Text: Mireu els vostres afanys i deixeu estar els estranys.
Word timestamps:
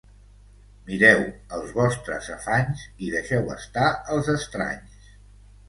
Mireu 0.87 1.21
els 1.57 1.69
vostres 1.81 2.31
afanys 2.37 2.87
i 3.09 3.13
deixeu 3.19 3.55
estar 3.59 3.93
els 4.17 4.33
estranys. 4.37 5.09